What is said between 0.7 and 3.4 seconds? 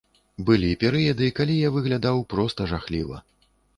перыяды, калі я выглядаў проста жахліва.